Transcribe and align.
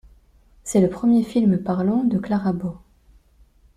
C'est 0.63 0.81
le 0.81 0.89
premier 0.89 1.21
film 1.21 1.59
parlant 1.59 2.03
de 2.03 2.17
Clara 2.17 2.53
Bow. 2.53 2.75